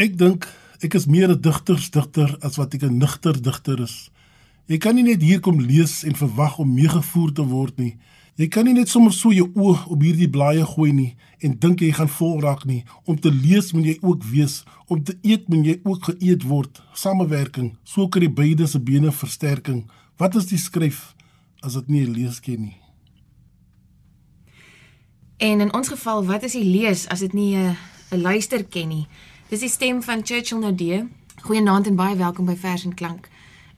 [0.00, 0.46] Ek dink
[0.80, 4.10] ek is meer 'n digtersdigter as wat ek 'n nigter digter is.
[4.66, 7.96] Jy kan nie net hier kom lees en verwag om meegevoer te word nie.
[8.36, 11.80] Jy kan nie net sommer so jou oë op hierdie blaaie gooi nie en dink
[11.80, 12.84] jy gaan vol raak nie.
[13.04, 16.80] Om te lees moet jy ook wees, om te eet moet jy ook geëet word.
[16.94, 19.90] Samewerking, so die beide se bene versterking.
[20.16, 21.14] Wat is die skryf
[21.62, 22.76] as dit nie lees ken nie?
[25.36, 27.76] En in ons geval, wat is die lees as dit nie 'n
[28.12, 29.06] 'n luister ken nie?
[29.50, 31.08] Dis die stem van Churchill Nodee.
[31.42, 33.24] Goeienaand en baie welkom by Vers en Klank.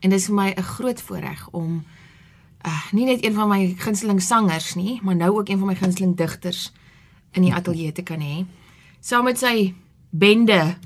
[0.05, 1.83] En dis vir my 'n groot voorreg om
[2.65, 5.75] uh nie net een van my gunsteling sangers nie, maar nou ook een van my
[5.75, 6.71] gunsteling digters
[7.31, 8.45] in die ateljee te kan hê.
[8.99, 9.73] Saam met sy
[10.09, 10.77] bende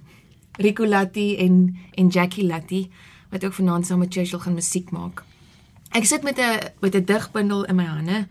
[0.57, 2.90] Rico Latti en en Jackie Latti
[3.29, 5.23] wat ook vanaand saam met Churchill gaan musiek maak.
[5.91, 8.27] Ek sit met 'n met 'n digbundel in my hande.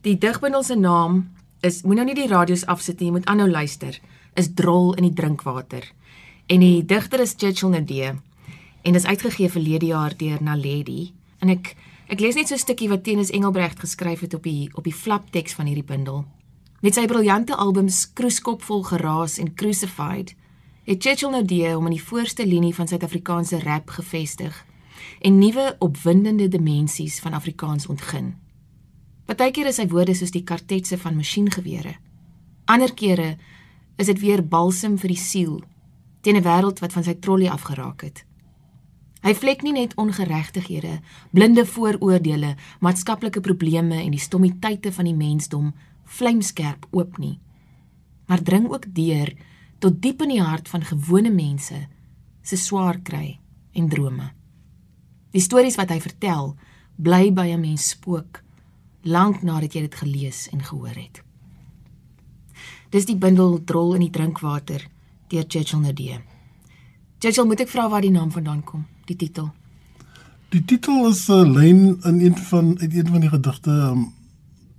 [0.00, 3.50] Die digbundel se naam is moet nou nie die radio's afsit nie, jy moet aanhou
[3.50, 4.00] luister.
[4.40, 5.84] Is drol in die drinkwater.
[6.48, 8.14] En die digter is Churchill Nodee
[8.82, 11.10] en is uitgegee verlede jaar deur Naledi.
[11.44, 11.74] En ek
[12.08, 14.94] ek lees net so 'n stukkie wat Tenis Engelbregt geskryf het op die op die
[14.94, 16.24] flapteks van hierdie bundel.
[16.80, 20.34] Met sy briljante albums Kroeskop vol geraas en Crucified
[20.84, 24.64] het Churchill Nodee hom in die voorste linie van Suid-Afrikaanse rap gevestig
[25.20, 28.34] en nuwe opwindende dimensies van Afrikaans ontgin.
[29.26, 31.94] Partykeer is sy woorde soos die kartetse van masjiengewere.
[32.64, 33.36] Ander kere
[34.00, 35.60] is dit weer balsem vir die siel
[36.24, 38.24] teen 'n wêreld wat van sy trollie afgeraak het.
[39.20, 45.74] Hy vlek nie net ongeregtighede, blinde vooroordeele, maatskaplike probleme en die stommiteite van die mensdom
[46.04, 47.38] vlamskerp oop nie,
[48.26, 49.34] maar dring ook deur
[49.78, 51.88] tot diep in die hart van gewone mense
[52.42, 53.38] se swaar kry
[53.72, 54.32] en drome.
[55.30, 56.56] Die stories wat hy vertel,
[56.96, 58.42] bly by 'n mens spook
[59.02, 61.22] lank nadat jy dit gelees en gehoor het.
[62.90, 64.82] Dis die bundel Drol in die drinkwater
[65.30, 66.18] deur Churchill Nodee.
[67.22, 69.52] Churchill, moet ek vra waar die naam vandaan kom, die titel?
[70.50, 74.12] Die titel is 'n uh, lyn in een van uit een van die gedigte um,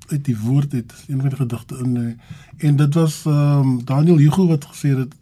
[0.07, 4.17] uit die woord het een van die gedigte in uh, en dit was um, Daniel
[4.17, 5.15] Hugo wat gesê het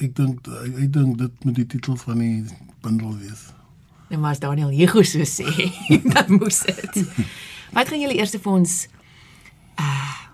[0.00, 0.48] ek dink
[0.80, 2.44] ek dink dit moet die titel van die
[2.80, 3.52] bundel wees.
[4.08, 5.44] En nou, maar as Daniel Hugo so sê,
[6.14, 7.04] dan moes dit.
[7.76, 8.88] Wat gaan julle eers vir ons
[9.76, 10.29] uh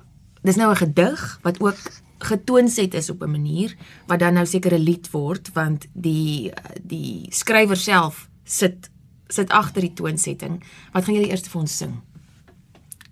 [0.47, 1.79] dis nou 'n gedig wat ook
[2.19, 3.77] getoonset is op 'n manier
[4.07, 6.53] wat dan nou seker 'n lied word want die
[6.83, 8.91] die skrywer self sit
[9.29, 10.65] sit agter die toonsetting.
[10.93, 11.95] Wat gaan julle eers vir ons sing?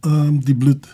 [0.01, 0.87] Ehm um, die bloed.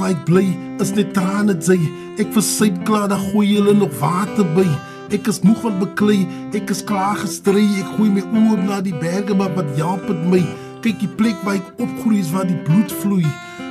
[0.00, 0.46] Waar ek bly
[0.82, 1.78] is net trane sy
[2.22, 4.66] ek versuip klaar dan gooi hulle nog water by.
[5.14, 6.20] Ek is moeg van beklei
[6.56, 7.66] ek is klaar gestry.
[7.82, 10.42] Ek gooi my oë na die berge maar wat help dit my?
[10.84, 13.26] Kyk die plek waar ek opgroei is waar die bloed vloei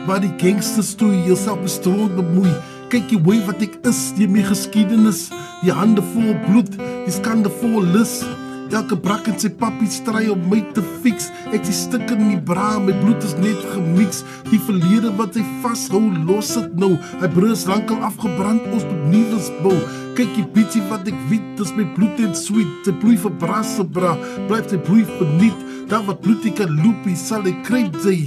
[0.08, 2.52] waar die gangsters toe jouself bestrood bemoei.
[2.88, 5.26] Kyk die hoe wat ek is die my geskiedenis
[5.60, 8.22] die hande vol bloed die skande vol lus
[8.68, 11.30] Elke brak en sy papi stry om my te fix.
[11.56, 14.24] Ek is stik in die bra, my bloed is net gemix.
[14.50, 16.94] Die verlede wat hy vashou, los dit nou.
[17.22, 19.78] Hy brus lankal afgebrand, ons moet nuus bou.
[20.20, 22.72] Kyk die bietjie wat ek weet, dis my bloed en sweet.
[22.84, 24.12] Te bloei vir brasse bra,
[24.50, 25.60] blyf sy bloei verniet.
[25.88, 28.20] Daar wat bloed ek kan loopie, sal ek kry jy.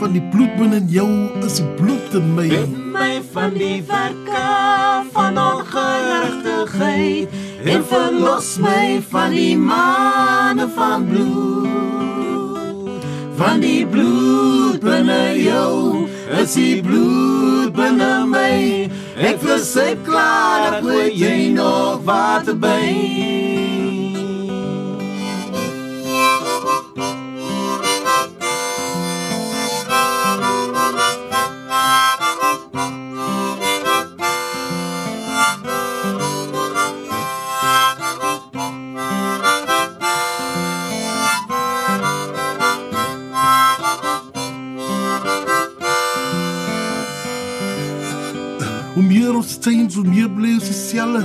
[0.00, 1.10] Van die bloed binne in jou
[1.44, 2.48] is die bloed in my.
[2.48, 4.46] In my van die werke
[5.12, 7.28] van ongerigtigheid
[7.64, 11.68] en verlos my van die mane van bloed.
[13.38, 16.06] Van die bloed binne jou
[16.40, 18.88] is die bloed binne my.
[19.16, 24.01] Ek verseker klaar dat jy nog water by
[49.62, 51.22] steeds hoe meer bly ons dieselfde.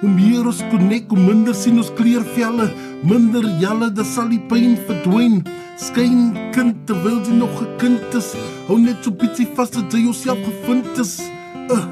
[0.00, 2.70] Hoe meer ons konnek, hoe minder sien ons kleurvelle,
[3.04, 5.42] minder jalle, dan sal die pyn verdwyn.
[5.80, 8.32] Skyn kind terwyl jy nog 'n kind is.
[8.68, 11.20] Hou net so bietjie vas dat jy jouself gevind is.
[11.68, 11.84] Uh,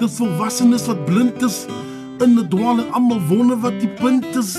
[0.00, 1.66] dis volwassenes wat blind is.
[2.22, 4.54] In 'n dwaal en almal wonder wat die punt is.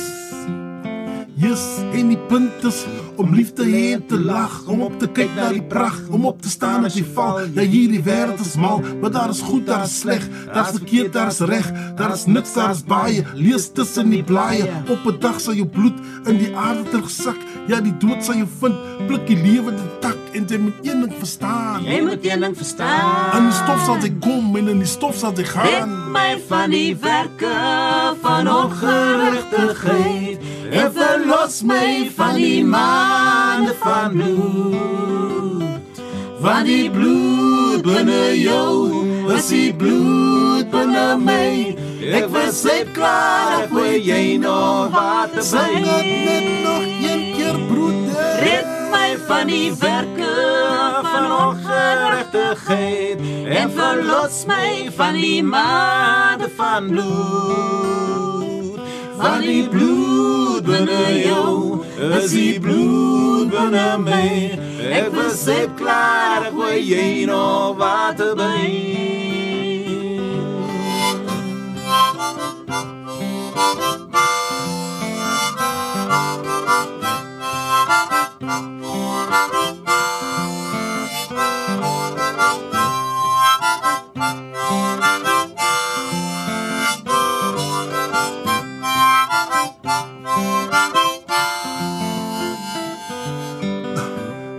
[1.36, 2.86] Yes, en die punt is
[3.18, 6.26] om lief te hê en te lag, om op te kyk na die pragt, om
[6.26, 7.42] op te staan as jy val.
[7.56, 10.24] Ja hierdie wêreld is mal, maar daar is goed, daar is sleg,
[10.54, 13.26] daar is verkeerd, daar is reg, daar is niks, daar is baie.
[13.34, 17.40] Lees tussen die blaaie, op 'n dag sal jou bloed in die aarde terugsak.
[17.68, 18.76] Ja, die dood sal jou vind,
[19.08, 21.84] pluk die lewende tak en jy moet een ding verstaan.
[21.84, 23.38] Jy moet een ding verstaan.
[23.38, 25.66] In die stof sal jy kom en in die stof sal jy gaan.
[25.66, 27.54] Red my van die werke
[28.22, 30.40] van ongerigtigheid
[30.72, 32.64] en verlos my van die
[33.06, 36.02] maande van bloed.
[36.40, 39.06] Van die bloed binne jou,
[39.36, 41.76] is die bloed binne my.
[42.06, 47.24] Ek was sep klaar, ek wil jy nog wat te Sing dit net nog een
[47.38, 48.38] keer broeder.
[48.46, 50.34] Red my van die werke
[51.10, 53.20] van ongerigtigheid
[53.58, 54.70] en verlos my
[55.02, 58.35] van die maande van bloed.
[59.46, 64.30] Die bloed binne jou, is die bloed binne my.
[65.00, 69.16] Ek besef klaar, ek wil nog wat te by.
[90.76, 91.65] Thank you.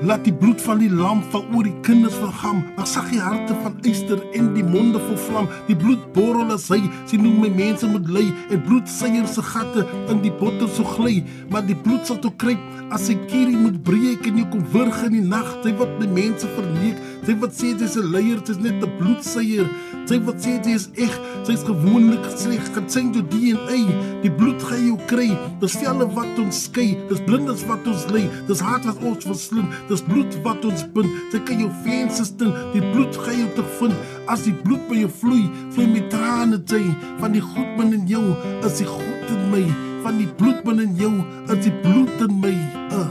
[0.06, 2.58] Laat die bloed van die lam val oor die kinders van Gam.
[2.76, 5.48] Mag sag die harte van Ester en die monde vol vlam.
[5.66, 6.78] Die bloed borrel as hy
[7.10, 8.22] sien hoe my mense moet ly
[8.54, 9.82] en bloed seier se gatte
[10.12, 11.24] in die botter so gly.
[11.50, 12.62] Maar die bloed sal toe kruip
[12.94, 15.50] as sy kierie moet breek en jy kom wurg in die nag.
[15.66, 17.02] Sy wat my mense verneek.
[17.26, 19.66] Sy wat sê dis 'n leier, dis net 'n bloedseier.
[20.06, 23.78] Sy wat sê dit is eg, sy's gewoonlik sleg, gesien toe DNA.
[24.22, 25.26] Die bloed gaan jou kry.
[25.58, 29.74] Dis selle wat ons skei, dis blindes wat ons lei, dis hart wat ons verslind,
[29.88, 31.10] dis bloed wat ons bind.
[31.32, 33.96] Sy kan jou vense sting, die bloed gaan jou terugvind.
[34.32, 35.44] As die bloed by jou vloei,
[35.74, 36.82] vloei met trane jy
[37.20, 38.24] van die goed binne in jou,
[38.66, 39.62] is die goed in my.
[40.06, 41.12] Van die bloed binne in jou,
[41.46, 42.56] is die bloed in my.
[42.90, 43.06] Uh.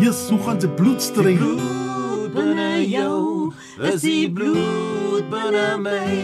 [0.00, 1.36] Jesus, hoe gaan se bloed stry?
[1.36, 6.16] bloed binne jou, is die bloed binne my.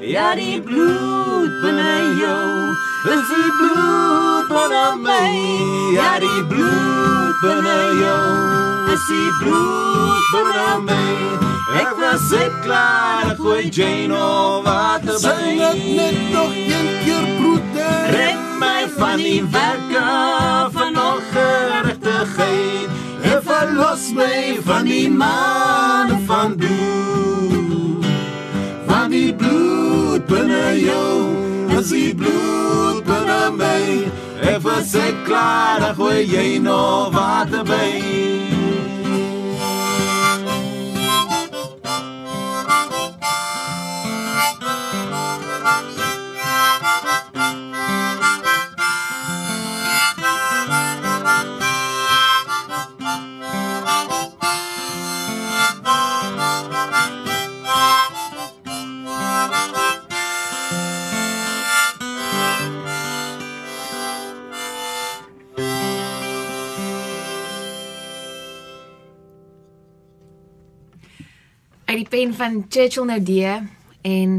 [0.00, 2.74] Ja, die bloed binne jou,
[3.14, 5.30] is die bloed binne my.
[5.94, 11.06] Ja, die bloed binne jou, is die bloed binne my.
[11.80, 17.24] Ek was sep klaar, ek gooi Jane over te Sing dit net nog een keer,
[17.38, 18.10] broeder.
[18.16, 20.06] Red my van die werke
[20.74, 22.88] van ongerigtigheid
[23.22, 27.59] en verlos my van die maande van bloed.
[29.10, 31.14] Van die bloed binne jou,
[31.80, 34.06] is die bloed binne my.
[34.62, 38.59] Was ek klaar, gooi jy nog water by.
[71.90, 73.56] Uit die pen van Churchill Naudee
[74.06, 74.34] en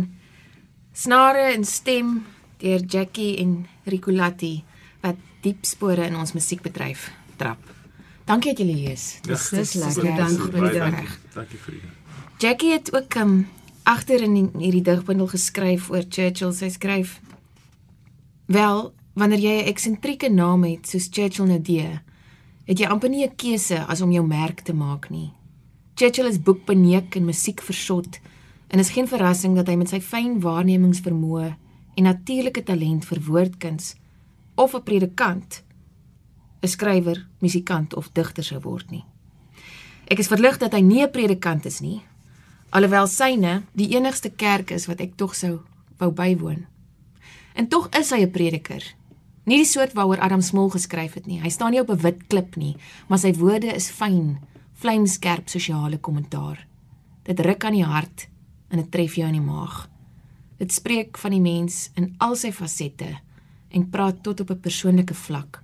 [0.95, 2.13] snare en stem
[2.61, 4.61] deur Jackie en Ricolatti
[5.03, 7.09] wat diep spore in ons musiekbedryf
[7.41, 7.59] trap.
[8.29, 9.17] Dankie dat julle lees.
[9.25, 10.15] Dis dis lekker.
[10.15, 11.17] Dankie vir die reg.
[11.33, 11.89] Dankie vir die.
[12.41, 13.33] Jackie het ook um,
[13.83, 16.53] agter in die- hierdie digbundel geskryf oor Churchill.
[16.53, 17.19] Sy skryf:
[18.45, 21.99] "Wel, wanneer jy 'n eksentrieke naam het soos Churchill Naudee,
[22.65, 25.31] het jy amper nie 'n keuse as om jou merk te maak nie.
[25.95, 28.19] Churchill is boekbeneek en musiek versot
[28.67, 31.49] en is geen verrassing dat hy met sy fyn waarnemingsvermoë
[31.99, 33.95] en natuurlike talent vir woordkuns
[34.55, 35.63] of 'n predikant,
[36.61, 39.03] 'n skrywer, musikant of digter sou word nie.
[40.07, 42.01] Ek is verlig dat hy nie 'n predikant is nie,
[42.69, 45.59] alhoewel syne die enigste kerk is wat ek tog sou
[45.97, 46.65] wou bywoon.
[47.55, 48.83] En tog is hy 'n prediker.
[49.45, 51.39] Nie die soort waaroor Adam Smol geskryf het nie.
[51.41, 52.77] Hy staan nie op 'n wit klip nie,
[53.09, 54.39] maar sy woorde is fyn,
[54.81, 56.65] vlamskerp sosiale kommentaar.
[57.23, 58.27] Dit ruk aan die hart
[58.69, 59.85] en dit tref jou in die maag.
[60.57, 63.09] Dit spreek van die mens in al sy fasette
[63.71, 65.61] en praat tot op 'n persoonlike vlak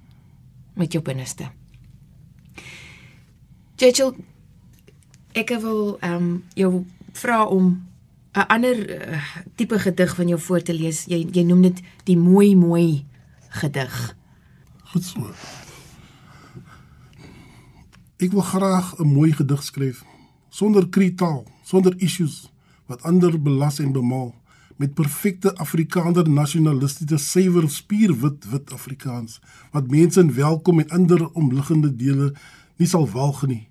[0.75, 1.49] met jou binneste.
[3.75, 4.13] Churchill,
[5.33, 7.87] ek wil ehm um, jou vra om
[8.33, 8.77] 'n ander
[9.11, 9.21] uh,
[9.55, 11.05] tipe gedig van jou voor te lees.
[11.05, 13.05] Jy jy noem dit die mooi mooi
[13.49, 14.15] gedig.
[14.83, 15.65] Goed so.
[18.17, 20.03] Ek wil graag 'n mooi gedig skryf
[20.49, 22.49] sonder kritaal, sonder issues
[22.85, 24.35] wat ander belas en bemal
[24.75, 29.39] met perfekte Afrikaner nasionalistiese suiwer spierwit wit Afrikaans
[29.71, 32.33] wat mense welkom en ander omliggende dele
[32.77, 33.67] nie sal walg nie.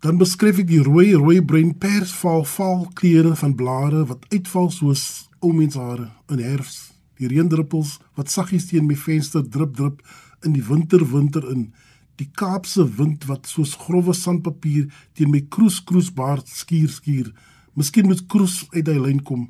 [0.00, 5.30] Dan beskryf ek die rooi rooi bruin pers val kleure van blare wat uitval soos
[5.40, 6.92] ou menshare in herfs.
[7.16, 10.02] Die reendruppels wat saggies teen my venster drup drup
[10.44, 11.72] in die winter winter in.
[12.18, 17.30] Die Kaapse wind wat soos grouwe sandpapier teen my kroes kroes baard skuur skuur.
[17.78, 19.46] Miskien moet kroes uit hy lyn kom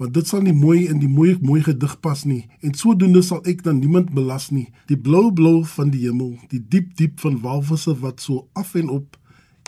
[0.00, 2.46] want dit sal nie mooi in die mooi mooi gedig pas nie.
[2.64, 4.70] En sodoende sal ek dan niemand belas nie.
[4.88, 8.88] Die blou blou van die hemel die diep diep van walvisse wat so af en
[8.88, 9.18] op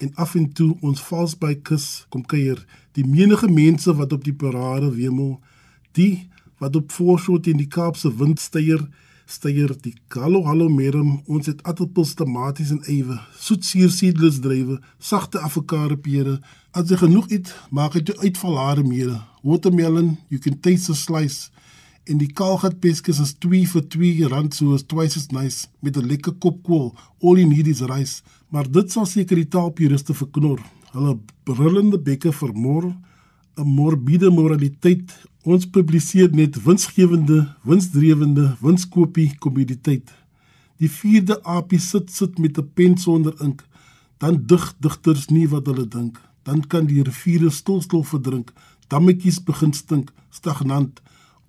[0.01, 2.65] en af en toe ons vals by kus kom kuier.
[2.97, 5.37] Die menige mense wat op die parade wemel
[5.93, 6.31] die
[6.63, 8.89] wat op voorskot in die Kaapse wind steier
[9.33, 14.79] steier die hallo hallo merum ons het appels tomaties en ewe soet suur seedless drywe
[14.99, 16.39] sagte avokado pere
[16.73, 21.51] as jy genoeg eet maak dit uitval hare mere watermelon, you can taste the slice.
[22.05, 25.97] En die kaalgat peskes is 2 vir 2 rand so is twice as nice met
[25.97, 26.95] 'n lekker kop kool.
[27.23, 28.23] All you need is rice.
[28.49, 30.61] Maar dit sal seker die taalpuriste verknor.
[30.93, 32.95] Hulle brullende bekke vermor
[33.57, 35.27] 'n morbiede moraliteit.
[35.43, 40.13] Ons publiseer net winsgewende, winsdrewende, winskoopie kommoditeit.
[40.77, 43.65] Die vierde apie sit sit met 'n pen sonder ink.
[44.19, 46.21] Dan dig digters nie wat hulle dink.
[46.43, 48.53] Dan kan die riviere stilstil verdrink
[48.93, 51.01] dammetjies begin stink, stagnant,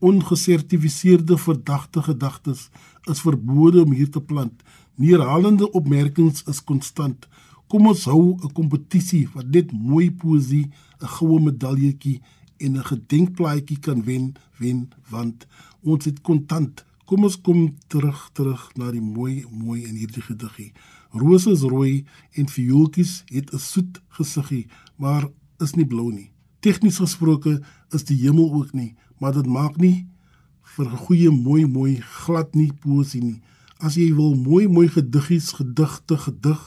[0.03, 2.69] ongesertifiseerde verdagte gedagtes
[3.11, 4.63] is verbode om hier te plant.
[4.95, 7.27] Neerhalende opmerkings is konstant.
[7.67, 10.69] Kom ons hou 'n kompetisie wat net mooi poesie,
[11.03, 12.21] 'n goue medaljetjie
[12.57, 15.47] en 'n gedenkplaatjie kan wen, wen want
[15.83, 16.85] ons het kontant.
[17.05, 20.71] Kom ons kom terug terug na die mooi mooi in hierdie gediggie.
[21.11, 25.29] Rose is rooi en viooltjies het 'n soet gesiggie, maar
[25.59, 26.33] is nie blou nie
[26.63, 27.57] tegnies gesproke
[27.95, 30.07] is die hemel ook nie, maar dit maak nie
[30.75, 33.41] vir 'n goeie mooi mooi glad nie poesie nie.
[33.79, 36.61] As jy wil mooi mooi gediggies, gedigte, gedig,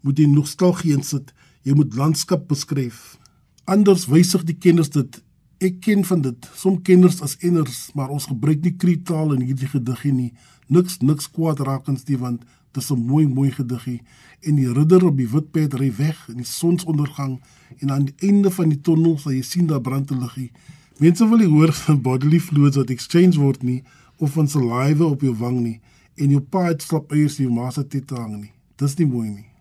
[0.00, 1.34] moet jy nostalgie insit.
[1.62, 3.18] Jy moet landskap beskryf.
[3.66, 5.16] Anders wysig die kenners dit.
[5.58, 6.48] Ek ken van dit.
[6.54, 10.28] Som kenners as enners, maar ons gebruik nie kritaal in hierdie gediggie nie.
[10.70, 12.44] Niks niks kwaad raakens die want
[12.76, 14.02] dis 'n mooi mooi gediggie
[14.40, 17.40] en die ridder op die wit perd ry weg in die sonsondergang
[17.80, 20.50] en aan die einde van die tonnel sal jy sien daar brand 'n liggie.
[20.98, 23.82] Mense wil nie hoor van bodily fluids wat exchange word nie
[24.18, 25.80] of van saliva op jou wang nie
[26.14, 28.52] en jou pa het slap eers jou ma se tete hang nie.
[28.76, 29.55] Dis nie mooi nie.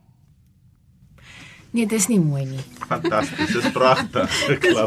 [1.75, 2.61] Nee, dis nie mooi nie.
[2.87, 4.35] Fantasties, dis pragtig.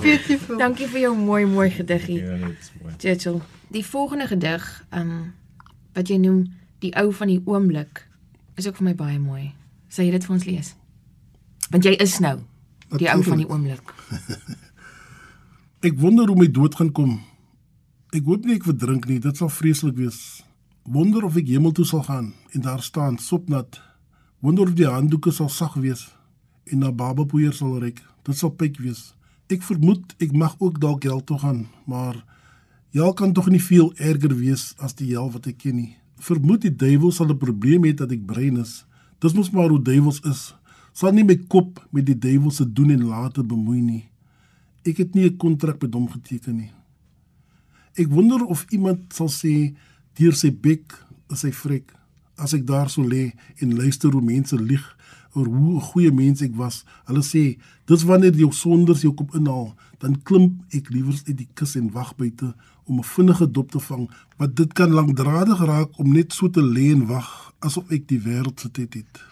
[0.62, 2.23] Dankie vir jou mooi mooi gediggie.
[2.23, 2.95] Ja, dit is mooi.
[2.97, 3.42] Churchill.
[3.75, 5.26] Die volgende gedig, ehm um,
[5.99, 6.47] wat jy noem
[6.78, 8.04] Die ou van die oomblik,
[8.54, 9.49] is ook vir my baie mooi.
[9.90, 10.75] Sê jy dit vir ons lees?
[11.73, 12.37] Want jy is nou
[12.95, 13.95] die ou van die oomblik.
[15.88, 17.16] ek wonder hoe my dood gaan kom.
[18.14, 20.21] Ek hoop nie ek verdrink nie, dit sal vreeslik wees.
[20.88, 23.80] Wonder of ek hemel toe sal gaan en daar staan sopnat.
[24.40, 26.07] Wonder of die handdoeke sal sag wees
[26.72, 28.02] en na babapoeier sal reik.
[28.25, 29.12] Dit sal pyk wees.
[29.48, 32.18] Ek vermoed ek mag ook dalk hel toe gaan, maar
[32.92, 35.96] hel kan tog nie veel erger wees as die hel wat ek ken nie.
[36.20, 38.84] Vermoed die duiwel sal 'n probleem hê dat ek brein is.
[39.20, 40.54] Dis mos maar hoe duiwels is.
[40.92, 44.04] Sal nie my kop met die duiwel se doen en late bemoei nie.
[44.84, 46.72] Ek het nie 'n kontrak met hom geteken nie.
[47.94, 49.75] Ek wonder of iemand sal sê
[50.14, 51.94] deur sy bek is hy vrek
[52.37, 54.84] as ek daar so lê en luister hoe mense lieg
[55.35, 56.85] oor hoe 'n goeie mens ek was.
[57.04, 61.49] Hulle sê dis wanneer jou sonders jou kop inhaal, dan klim ek liewer uit die
[61.54, 62.54] kus en wag buite
[62.85, 66.62] om 'n vinnige dop te vang, want dit kan lankdradig raak om net so te
[66.62, 69.23] lê en wag asof ek die wêreld se tyd het.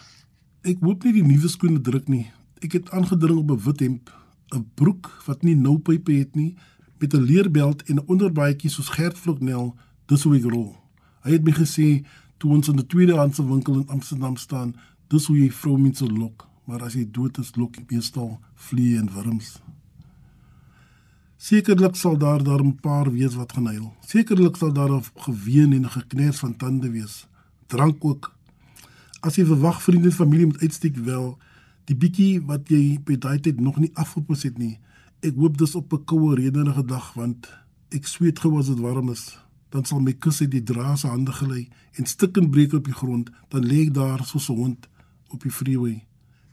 [0.63, 2.27] Ek hoop nie die nuwe skoene druk nie.
[2.61, 4.11] Ek het aangedring op 'n wit hemp,
[4.55, 6.57] 'n broek wat nie noupype het nie,
[6.99, 9.77] met 'n leerbelt en 'n onderbaadjie soos Gert Vloknel,
[10.07, 10.77] dis hoe ek rol.
[11.23, 14.75] Hy het my gesê toe ons in 'n tweedehandse winkel in Amsterdam staan,
[15.09, 19.11] dis hoe jy vroumense lok, maar as jy dood is, lok jy meestal vliee en
[19.15, 19.57] wurms.
[21.37, 23.95] Sekerlik sal daar daar 'n paar wees wat gaan huil.
[24.01, 27.27] Sekerlik sal daar 'n geween en gekners van tande wees.
[27.67, 28.33] Drank ook.
[29.21, 31.39] As jy verwag vriende en familie moet uitsteek wel,
[31.85, 34.79] die bietjie wat jy by daai tyd nog nie afgepos het nie.
[35.21, 37.49] Ek hoop dis op 'n koue reënerige dag want
[37.91, 39.39] ek sweet gou as dit warm is.
[39.71, 42.95] Dan sal my kus uit die draa se hande gelei en stikken breek op die
[42.95, 44.89] grond, dan lê ek daar soos 'n hond
[45.29, 46.05] op die freeway.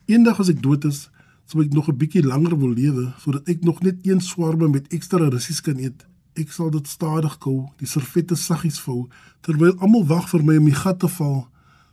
[0.05, 1.09] Eendag as ek dood is,
[1.45, 4.87] sou ek nog 'n bietjie langer wil lewe sodat ek nog net een swarme met
[4.87, 6.05] ekstra russies kan eet.
[6.35, 9.07] Ek sal dit stadig kou, die servette saggies vou
[9.41, 11.47] terwyl almal wag vir my om die gat te val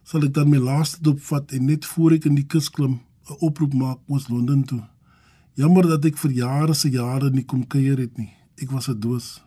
[0.05, 3.01] sal ek dan my laaste dop vat en net voor ek in die kus klim
[3.31, 4.83] 'n oproep maak oos Londen toe.
[5.55, 8.33] Jammer dat ek vir jare se jare nie kom kuier het nie.
[8.57, 9.43] Ek was 'n doos.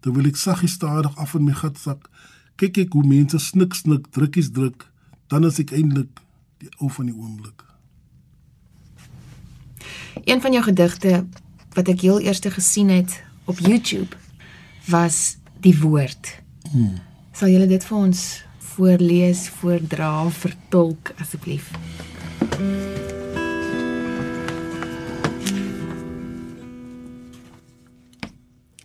[0.00, 2.10] Terwyl ek saggies stadig af in my gat sak,
[2.56, 4.90] kyk ek hoe mense snik snik drukkies druk,
[5.28, 6.20] dan is ek eintlik
[6.58, 7.64] die ou van die oomblik.
[10.24, 11.26] Een van jou gedigte
[11.76, 14.16] wat ek heel eers gesien het op YouTube
[14.88, 16.40] was die woord.
[16.70, 16.98] Hmm.
[17.32, 18.22] Sal julle dit vir ons
[18.58, 21.70] voorlees, voordra, vertolk asseblief?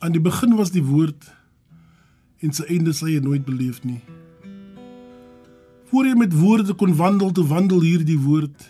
[0.02, 1.30] Aan die begin was die woord
[2.42, 4.02] en sy einde sal jy nooit beleef nie.
[5.92, 8.62] Voor jy met woorde kon wandel, te wandel hierdie woord.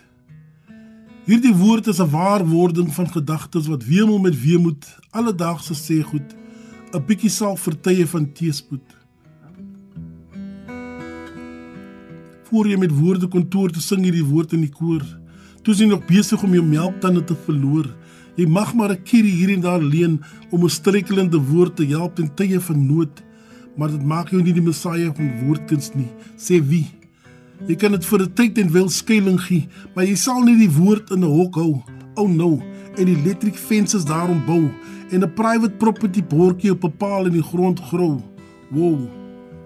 [1.27, 6.33] Hierdie woord is 'n waarwording van gedagtes wat wemel met weemoed, alledaagse sê goed,
[6.93, 8.87] 'n bietjie sal vertye van teespoed.
[12.49, 15.05] Voor jy met woorde kon toer te sing hierdie woord in die koor,
[15.61, 17.85] toe jy nog besig om jou melktande te verloor.
[18.35, 22.19] Jy mag maar 'n kierie hier en daar leen om 'n strekelende woord te help
[22.19, 23.23] in tye van nood,
[23.77, 27.00] maar dit maak jou nie die Messiah van woordkuns nie, sê wie?
[27.67, 30.71] Jy kan dit vir 'n tyd en wil skuiling gee, maar jy sal nie die
[30.71, 31.83] woord in 'n hok hou.
[32.15, 32.61] Oh no,
[32.97, 34.69] en die electric fences daarom bou
[35.11, 38.21] en 'n private property bordjie op 'n paal in die grond grou.
[38.71, 39.09] Wow.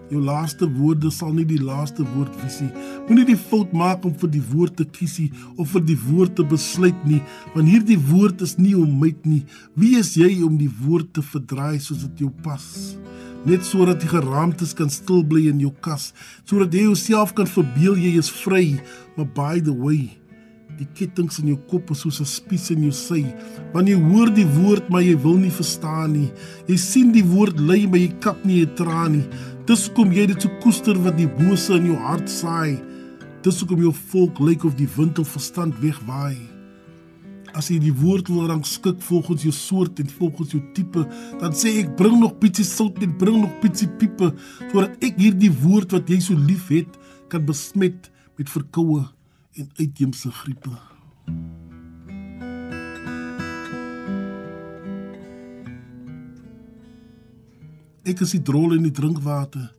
[0.10, 2.70] Jou laaste woorde sal nie die laaste woord wees nie.
[3.08, 5.20] Moenie die fout maak om vir die woord te kies
[5.58, 7.22] of vir die woord te besluit nie,
[7.56, 9.44] want hierdie woord is nie om my nie.
[9.74, 12.98] Wie is jy om die woord te verdraai soos dit jou pas?
[13.46, 16.12] Net sodat die geraamtes kan stil bly in jou kas,
[16.50, 18.76] sodat jy jouself kan verbeel jy is vry,
[19.16, 20.18] maar by the way,
[20.76, 23.24] die kettinge in jou kop is soos 'n spies in jou sy.
[23.74, 26.32] Wanneer jy hoor die woord maar jy wil nie verstaan nie.
[26.68, 29.28] Jy sien die woord lei maar jy kap nie 'n traan nie.
[29.66, 32.82] Dis kom jy dit so koester wat die bose in jou hart saai.
[33.42, 36.55] Dis hoekom jou volk lyk of die wind hul verstand wegwaai
[37.56, 41.06] as jy die woord wil rangskik volgens jou soort en volgens jou tipe,
[41.40, 44.34] dan sê ek bring nog bietjie sout en bring nog bietjie piepe
[44.72, 47.00] sodat ek hierdie woord wat jy so lief het
[47.32, 49.06] kan besmet met verkoue
[49.56, 50.74] en uitheemse griepe.
[58.06, 59.72] Ek is die drol in die drinkwater.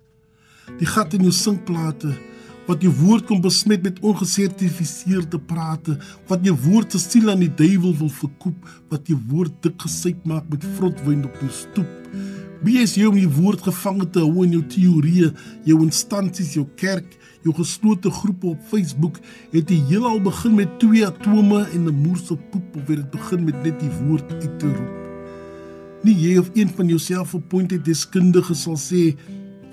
[0.80, 2.16] Die gat in jou sinkplate
[2.66, 5.96] wat jou woord kom besmet met ongesertifiseerde prate,
[6.30, 10.26] wat jou woord se siel aan die duiwel wil verkoop, wat jou woord dik gesyp
[10.26, 11.92] maak met vrotwyn op jou stoep.
[12.64, 15.30] Wie is jy om die woord gevange te hou in jou teorieë,
[15.68, 19.20] jou instansies, jou kerk, jou geslote groepe op Facebook,
[19.52, 23.44] het die heelal begin met twee atome en 'n moerse poep of het dit begin
[23.44, 24.94] met net die woord uit te roep?
[26.02, 29.14] Nie jy of een van jouself appointed deskundiges sal sê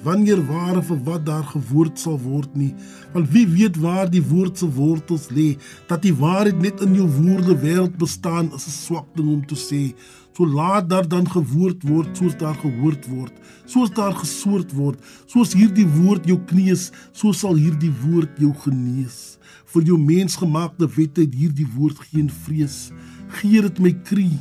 [0.03, 2.73] wanneer waar of wat daar gewoord sal word nie?
[3.13, 5.53] Want wie weet waar die woord se wortels lê
[5.87, 9.55] dat die waarheid net in jou woorde wêreld bestaan is 'n swak ding om te
[9.55, 9.93] sê.
[10.33, 13.33] So laat daar dan gewoord word soos daar gehoord word
[13.65, 19.37] soos daar gesoort word soos hierdie woord jou kneus so sal hierdie woord jou genees.
[19.65, 22.91] Vir jou mensgemaakte wette het hierdie woord geen vrees.
[23.27, 24.39] Gee dit my krie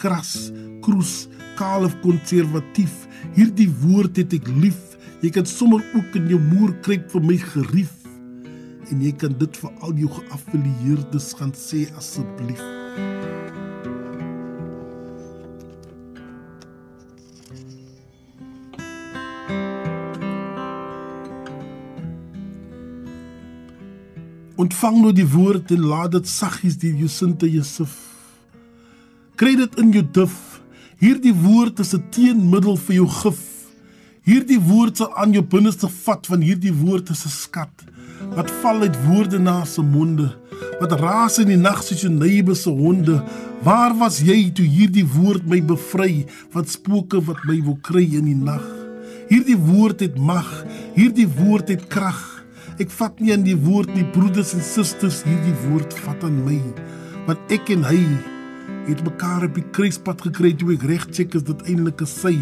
[0.00, 0.50] kras
[0.84, 1.28] kroes
[1.60, 3.06] kaal of konservatief.
[3.36, 4.89] Hierdie woord het ek lief
[5.20, 7.92] Jy kan sommer ook in jou moer kruip vir my gerief
[8.90, 12.62] en jy kan dit vir al jou geaffilieerdes gaan sê asseblief.
[24.60, 27.92] Ontvang nou die woord en laat dit saggies deur jou sin te Jesuf.
[29.36, 30.36] Kry dit in jou duf.
[31.00, 33.49] Hierdie woord is 'n teenmiddel vir jou gif.
[34.30, 37.74] Hierdie woord sal aan jou binneste vat van hierdie woord is 'n skat
[38.36, 40.28] wat val uit woorde na se monde
[40.78, 43.24] wat raas in die nag soos 'n neibe se honde.
[43.62, 48.24] Waar was jy toe hierdie woord my bevry van spooke wat my wil kry in
[48.24, 48.62] die nag?
[49.28, 50.64] Hierdie woord het mag
[50.94, 52.44] hierdie woord het krag.
[52.78, 56.60] Ek vat nie aan die woord nie broeders en susters hierdie woord vat aan my
[57.26, 58.02] want ek en hy
[58.90, 62.34] het mekaar op die kruispad gekry toe ek reg check is dit eintlik 'n sy.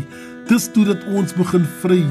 [0.49, 2.03] Dis toe dat ons begin vry.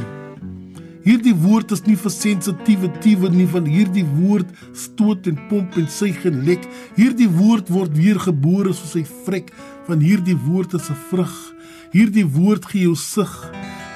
[1.08, 5.88] Hierdie woord is nie vir sensitiewe tiewe nie van hierdie woord stoot en pomp en
[5.88, 6.66] suig en lek.
[6.98, 9.54] Hierdie woord word weer gebore soos hy vrek
[9.88, 11.36] van hierdie woord is 'n vrug.
[11.94, 13.32] Hierdie woord gee jou sig.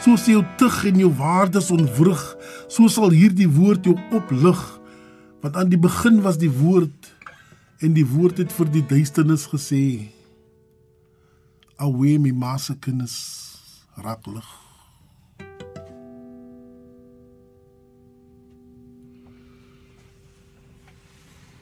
[0.05, 2.23] Soos jou tug en jou waardes ontwrig,
[2.67, 4.79] so sal hierdie woord jou oplig.
[5.41, 7.11] Want aan die begin was die woord
[7.81, 10.20] en die woord het vir die duisternis gesê
[11.81, 13.17] awe mi massa kinders
[13.97, 14.49] raak lig.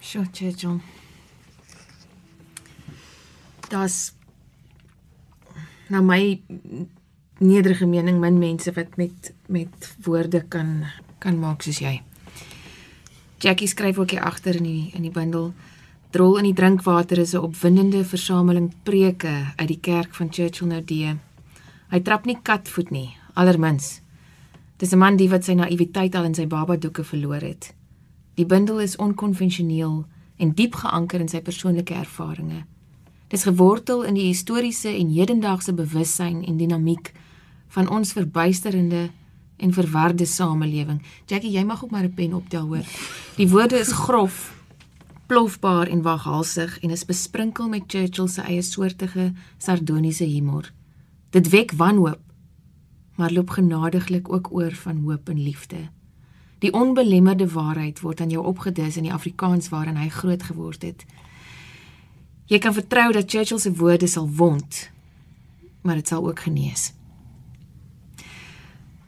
[0.03, 0.79] Sjoe, Churchill.
[3.69, 4.11] Das
[5.87, 6.41] nou my
[7.39, 10.83] nederige mening min mense wat met met woorde kan
[11.23, 12.01] kan maak soos jy.
[13.39, 15.53] Jackie skryf ook hier agter in die in die bundel
[16.09, 21.17] Drol in die drinkwater is 'n opwindende versameling preke uit die kerk van Churchill Nordee.
[21.89, 24.01] Hy trap nie katvoet nie, allermins.
[24.77, 27.75] Dis 'n man die wat sy naïwiteit al in sy babadoeke verloor het.
[28.35, 30.05] Die bundel is onkonvensioneel
[30.37, 32.65] en diep geanker in sy persoonlike ervarings.
[33.27, 37.13] Dis gewortel in die historiese en hedendaagse bewussyn en dinamiek
[37.67, 39.09] van ons verbuisterende
[39.57, 41.01] en verwarde samelewing.
[41.25, 42.85] Jackie, jy mag ook maar 'n pen optel hoor.
[43.35, 44.58] Die woorde is grof,
[45.29, 50.71] plofbaar en waghalsig en is besprinkel met Churchill se eie soortige sardoniese humor.
[51.29, 52.21] Dit wek wanhoop,
[53.15, 55.77] maar loop genadiglik ook oor van hoop en liefde.
[56.59, 61.05] Die onbelemmerde waarheid word aan jou opgedis in die Afrikaans waarin hy groot geword het.
[62.49, 64.89] Jy kan vertrou dat Churchill se woorde sal wond,
[65.81, 66.89] maar dit sal ook genees.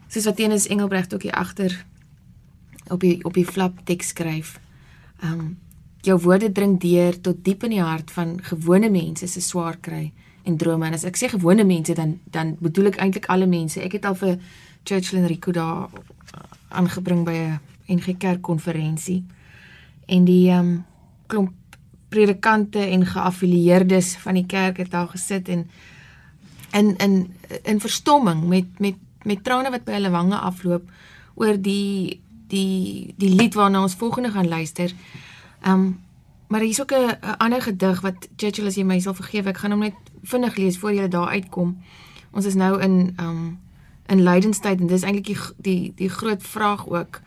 [0.06, 1.84] Soos wat Tenus Engelbregt ook hier agter
[2.86, 4.60] op die op die flap teks skryf.
[5.18, 5.58] Um
[6.02, 10.12] jou woorde dring deur tot diep in die hart van gewone mense se swaar kry
[10.42, 10.86] en drome.
[10.86, 13.80] En as ek sê gewone mense dan dan bedoel ek eintlik alle mense.
[13.80, 14.38] Ek het al vir
[14.84, 15.88] Churchill en Rico daar
[16.68, 17.60] aangebring by 'n
[17.96, 19.22] NG Kerk konferensie.
[20.06, 20.84] En die um
[21.26, 21.52] klomp
[22.12, 25.66] predikante en geaffilieerdes van die kerk het daar gesit en
[26.72, 30.90] in in in verstomming met met met trane wat by hulle wange afloop
[31.34, 32.20] oor die
[32.52, 34.92] die die lied waarna ons volgende gaan luister.
[35.66, 36.00] Um
[36.48, 39.70] maar hier's ook 'n ander gedig wat Churchill as jy my sal vergewe, ek gaan
[39.70, 41.78] hom net vinnig lees voor jy daar uitkom.
[42.30, 43.58] Ons is nou in um
[44.06, 47.20] in lydenstyd en dis eintlik die die die groot vraag ook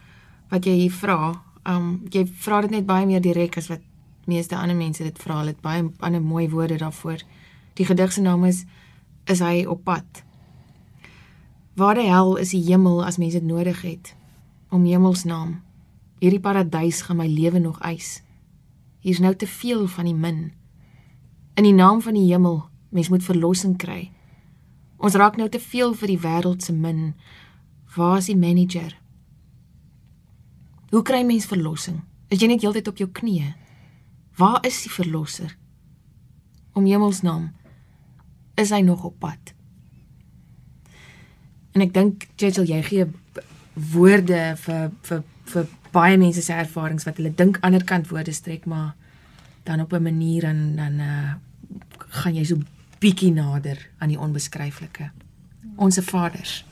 [0.50, 1.42] wat jy hier vra.
[1.64, 3.82] Um jy vra dit net baie meer direk as wat
[4.26, 5.44] meeste ander mense dit vra.
[5.46, 7.22] Het baie ander mooi woorde daarvoor.
[7.74, 8.66] Die gedig se naam is
[9.26, 10.24] is hy op pad.
[11.76, 14.16] Waar die hel is die hemel as mense dit nodig het
[14.70, 15.62] om hemelsnaam.
[16.20, 18.22] Hierdie paradys gaan my lewe nog eis.
[19.06, 20.40] Hier's nou te veel van die min.
[21.54, 24.10] In die naam van die hemel, mens moet verlossing kry.
[24.98, 27.12] Ons raak nou te veel vir die wêreld se min.
[27.94, 28.96] Waar is die manager?
[30.90, 32.02] Hoe kry mens verlossing?
[32.34, 33.52] Is jy net heeltyd op jou knieë?
[34.42, 35.54] Waar is die verlosser?
[36.74, 37.52] Om hemelsnaam
[38.58, 39.54] is hy nog op pad.
[41.76, 43.08] En ek dink Churchill jy gee
[43.94, 48.66] woorde vir vir vir baie mense se ervarings wat hulle dink ander kant woorde strek
[48.66, 48.94] maar
[49.64, 51.34] dan op 'n manier en dan uh
[52.10, 52.58] gaan jy so
[53.00, 55.10] bietjie nader aan die onbeskryflike.
[55.76, 56.66] Onse Vaders.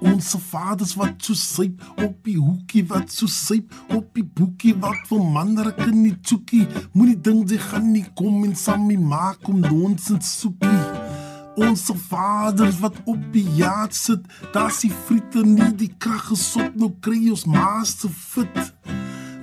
[0.00, 5.06] Onse vaders wat so syp op die hoekie wat so syp op die boekie wat
[5.10, 10.34] vir manderke nie tsoekie moenie ding jy gaan nie kom en sammy maak om nonsens
[10.40, 10.91] soekie
[11.54, 14.20] Onse vaders wat op die jaat sit,
[14.52, 18.72] daar's die friete nie die krag gesop nou kry ons maaste fit.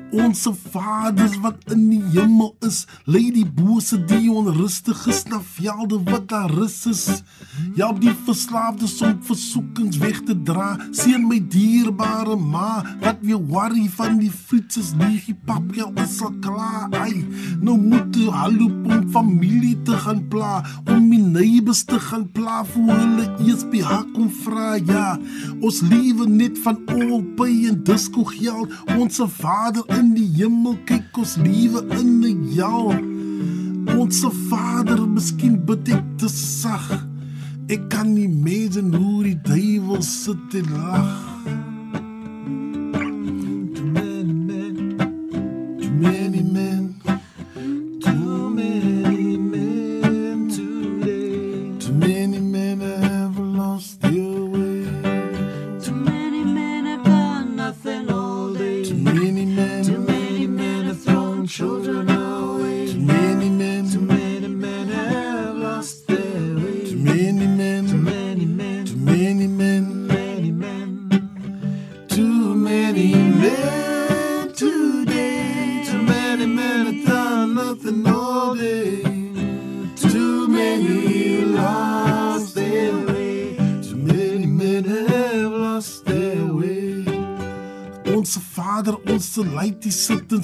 [0.10, 6.00] Onse vaders wat in die hemel is, lei die bose die onrustig is na velde
[6.08, 7.04] wat daar rus is.
[7.78, 13.86] Ja, die verslaafdes om versoekings weg te dra, sien my dierbare ma, wat weer worry
[14.00, 16.90] van die frietses liegie papie is al klaar.
[16.98, 17.22] Ai,
[17.62, 22.64] nou moet jy halop om familie te gaan pla, om my neighbors te gaan pla
[22.72, 24.74] vir hulle eers by haar kom vra.
[24.90, 25.06] Ja,
[25.62, 31.36] ons lewe net van olpy en disco geld, onse vader in die hemel kyk ons
[31.44, 32.94] liewe in 'n jaal.
[34.00, 36.88] Onse Vader, miskien bid ek te sag.
[37.68, 41.10] Ek kan nie meer dan hoe die duiwel sit en lag.
[43.76, 44.76] Too many men,
[45.82, 46.79] too many men,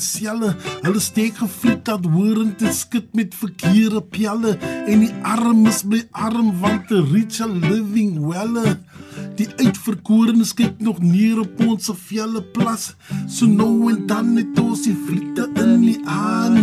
[0.06, 0.54] selle.
[0.84, 6.54] Hulle steek gefliet dat horend en skit met verkeerde pelle en die armes bly arm
[6.62, 8.78] want the rich are living well.
[9.36, 12.94] Die uitverkorenes kyk nog neer op ons velle plas.
[13.28, 16.60] So nou en dan het ons die vliete in die aan.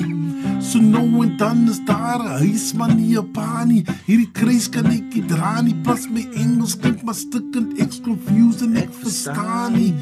[0.63, 3.85] So nou en dan is daar 'n huisman nie op pani.
[4.07, 5.75] Hierdie kruis kan ek nie dra nie.
[5.75, 7.79] Pas my Engels klink maar stukkend.
[7.79, 9.95] Ek's confused en ek verstaan nie.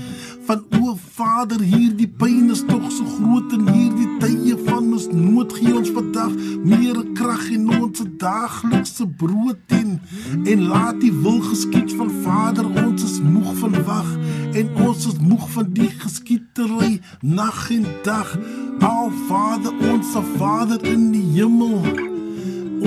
[0.50, 5.52] Van o Vader, hierdie pyn is tog so groot en hierdie tye van ons nood
[5.54, 6.32] gee ons vandag
[6.66, 9.92] meer krag in ons daaglikse brood in
[10.50, 14.10] en laat die wil geskied van Vader ons is moeg van wag
[14.58, 18.34] en ons is moeg van die geskietery nag en dag
[18.82, 21.78] Al Vader, ons Vader in die hemel.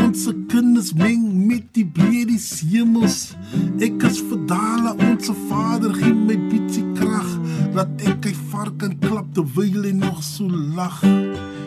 [0.04, 2.40] Ons kinders meng met die blede
[2.72, 3.36] hemels.
[3.78, 7.33] Ek is verdale, ons Vader, gee my bietjie krag.
[7.74, 10.46] Laat ek hy vark en klap terwyl hy nog so
[10.78, 11.00] lag.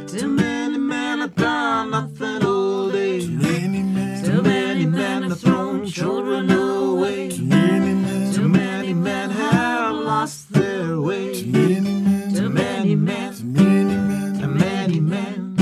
[0.07, 3.21] Too many men have done nothing all day.
[3.27, 7.29] Too many men, Too many men have thrown children away.
[7.31, 11.35] too many men, Too many men have lost their way.
[11.35, 14.39] too many men, Too many men, too many men.
[14.41, 15.57] too many men,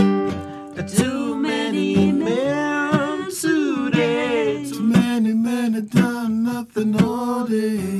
[0.96, 4.68] too many men today.
[4.70, 7.93] Too many men have done nothing all day.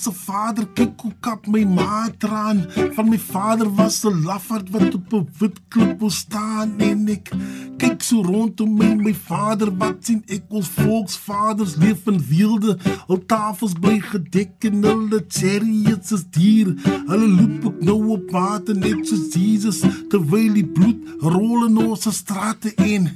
[0.00, 2.62] Onse vader kyk hoe kap my maatraan
[2.96, 7.28] van my vader was 'n lafaard wat op 'n wit klip staan en ek
[7.76, 12.78] kyk so rondom my my vader wat sien ek ons volksvaders leef in weelde.
[13.08, 16.68] Al tafels bly gedek en hulle chariots is dier
[17.10, 22.08] hulle loop ook nou op water net soos Jesus terwyl die bloed rol in ons
[22.16, 23.08] strate in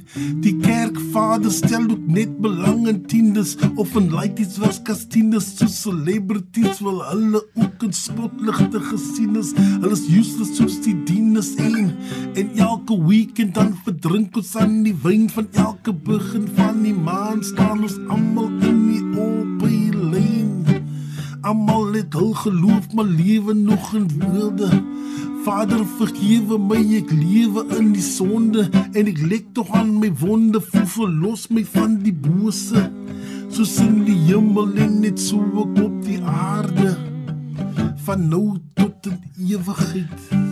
[0.45, 3.57] die kerkvader stel ook net belang in tiendes.
[3.75, 9.53] Of in laities was kastiendes so celebrities wil hulle ook in spotligte gesien is.
[9.57, 11.93] Hulle is useless soos die dienes en
[12.33, 17.43] en elke weekend dan verdrink ons aan die wyn van elke begin van die maan.
[17.43, 19.55] Staan ons almal in die open
[20.11, 20.81] lane
[21.45, 24.69] Almal het hul geloof, maar lewe nog in woorde.
[25.43, 28.65] Vader, vergewe my, ek lewe in die sonde.
[28.97, 32.87] En ek lek tog aan my wonde, verlos my van die bose.
[33.49, 36.95] Soos in die hemel en net so ook op die aarde.
[38.05, 40.44] Van nou tot in ewigheid.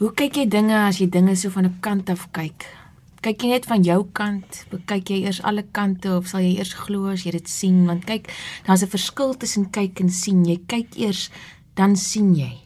[0.00, 2.64] Hoe kyk jy dinge as jy dinge so van 'n kant af kyk?
[3.20, 4.64] Kyk jy net van jou kant?
[4.70, 7.84] Bekyk jy eers alle kante of sal jy eers glo as jy dit sien?
[7.86, 8.32] Want kyk,
[8.64, 10.42] daar's 'n verskil tussen kyk en sien.
[10.46, 11.30] Jy kyk eers,
[11.74, 12.62] dan sien jy.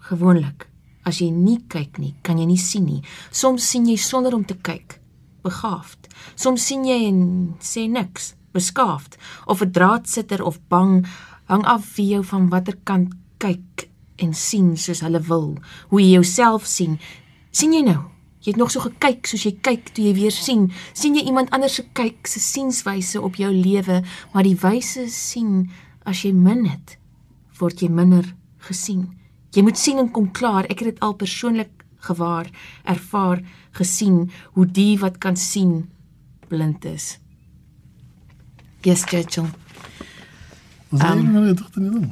[0.00, 0.66] Gewoonlik,
[1.04, 3.02] as jy nie kyk nie, kan jy nie sien nie.
[3.30, 4.98] Soms sien jy sonder om te kyk,
[5.42, 6.08] begaafd.
[6.36, 9.18] Soms sien jy en sê niks, beskaafd.
[9.46, 11.06] Of 'n draadsitter of bang,
[11.44, 13.91] hang af wie jou van watter kant kyk
[14.22, 15.56] en sien soos hulle wil.
[15.90, 16.98] Hoe jy jouself sien.
[17.50, 18.00] sien jy nou?
[18.42, 20.72] Jy het nog so gekyk soos jy kyk toe jy weer sien.
[20.94, 25.70] sien jy iemand anders se kyk se sienswyse op jou lewe, maar die wyse sien
[26.04, 26.98] as jy min het,
[27.58, 28.34] word jy minder
[28.66, 29.12] gesien.
[29.54, 30.64] Jy moet sien en kom klaar.
[30.64, 32.50] Ek het dit al persoonlik gewaar,
[32.84, 35.90] ervaar, gesien hoe die wat kan sien
[36.48, 37.18] blind is.
[38.82, 39.52] Yes, Churchill.
[40.90, 42.10] Wat sê jy nou net tog nie dan?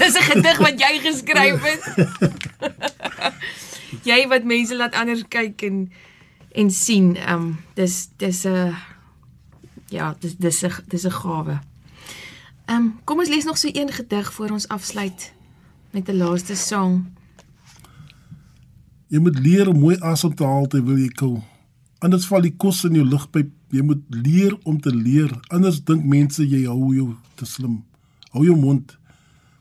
[0.00, 1.82] Dis 'n gedig wat jy geskryf het.
[4.10, 5.92] jy wat mense laat anders kyk en
[6.52, 7.16] en sien.
[7.16, 8.74] Ehm um, dis dis 'n
[9.88, 11.60] ja, dis dis 'n dis 'n gawe.
[12.66, 15.32] Ehm um, kom ons lees nog so een gedig voor ons afsluit
[15.90, 17.12] met 'n laaste song.
[19.06, 21.42] Jy moet leer om mooi asem te haal terwyl jy kou.
[21.98, 23.50] Anders val die kos in jou lugpyp.
[23.68, 25.40] Jy moet leer om te leer.
[25.48, 27.84] Anders dink mense jy hou jou te slim.
[28.30, 28.99] Hou jou mond.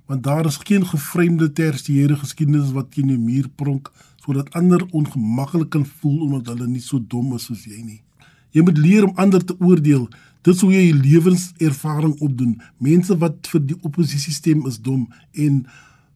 [0.09, 3.91] Want daar is geen gevreemde tersiêre geskiedenis wat teen die muur pronk
[4.23, 8.01] sodat ander ongemaklik kan voel omdat hulle nie so dom is soos jy nie.
[8.49, 10.07] Jy moet leer om ander te oordeel.
[10.41, 12.57] Dis hoe jy lewenservaring opdoen.
[12.81, 15.05] Mense wat vir die oppositie stem is dom
[15.45, 15.63] en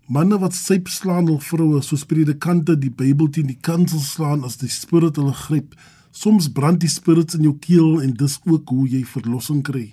[0.10, 4.58] manne wat syp slaan hul vroue soos predikante die Bybel teen die kansel slaan as
[4.58, 5.78] die spirit hulle gryp.
[6.10, 9.92] Soms brand die spirits in jou keel en dis ook hoe jy verlossing kry.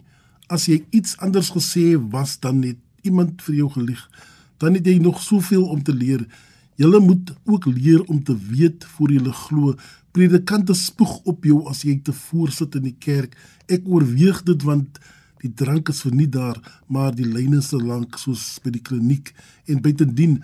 [0.48, 4.02] As jy iets anders gesê was dan net iemand vir jou gelieg,
[4.60, 6.26] dan het jy nog soveel om te leer.
[6.80, 9.74] Julle moet ook leer om te weet voor jy glo.
[10.12, 13.36] Predikante spoeg op jou as jy te voorsit in die kerk.
[13.68, 14.98] Ek oorweeg dit want
[15.40, 16.58] die drank is vir nie daar,
[16.88, 19.32] maar die lyne is lank soos by die kliniek
[19.68, 20.40] en buitendien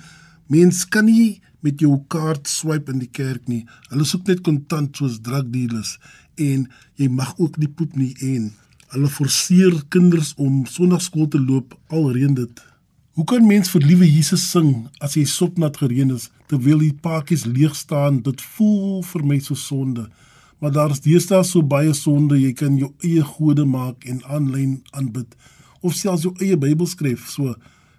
[0.48, 3.64] mens kan nie met jou kaart swipe in die kerk nie.
[3.90, 5.96] Hulle soek net kontant soos drug dealers
[6.36, 6.68] en
[7.00, 8.52] jy mag ook nie poep nie en
[8.96, 12.62] hulle forceer kinders om sonnaarskool te loop alreeds dit.
[13.16, 17.46] Hoe kan mens vir liewe Jesus sing as hy sopnat gereën is terwyl die paadjies
[17.48, 18.22] leeg staan?
[18.24, 20.08] Dit voel vir my so sonde.
[20.60, 24.78] Maar daar is deesdae so baie sonde, jy kan jou eie gode maak en aanlyn
[24.96, 25.36] aanbid
[25.84, 27.28] of selfs jou eie Bybel skryf.
[27.30, 27.54] So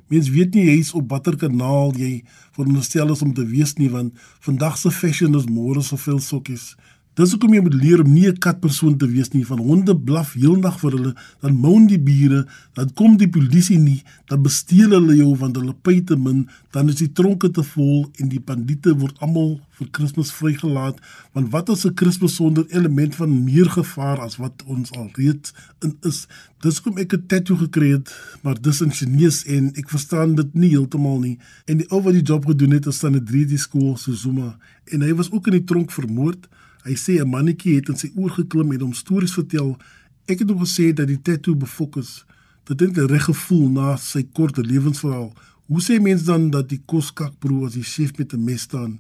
[0.07, 2.21] Mens weet nie jy's op watter kanaal jy
[2.55, 6.75] veronderstel is om te wees nie want vandag se fashion is môre se veel sokkies.
[7.17, 9.43] Dis hoekom jy moet leer om nie 'n katpersoon te wees nie.
[9.45, 14.03] Van honde blaf heeldag vir hulle, dan moan die bure, dan kom die polisie nie,
[14.27, 18.06] dan besteel hulle jou want hulle pay te min, dan is die tronke te vol
[18.19, 21.01] en die bandiete word almal vir Kersfees vrygelaat.
[21.34, 25.53] Want wat is 'n Kersfees sonder element van meer gevaar as wat ons al reeds
[25.82, 26.27] in is?
[26.62, 30.53] Dis hoekom ek 'n tattoo gekry het, maar dis in Chinese en ek verstaan dit
[30.53, 31.38] nie heeltemal nie.
[31.65, 34.58] En die ou wat die job gedoen het, is dan 'n 3D skool so Zuma
[34.86, 36.47] en hy was ook in die tronk vermoord.
[36.88, 39.78] Hy sê 'n mannetjie het in sy oor geklim en hom stories vertel.
[40.26, 42.26] Ek het hom gesê dat die tattoo befokus.
[42.63, 45.34] Dit het 'n reg gevoel na sy kort lewensverhaal.
[45.67, 49.00] Hoe sê mense dan dat die koskakbroer as die chef met 'n mes staan?